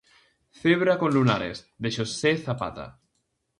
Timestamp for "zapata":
2.45-2.85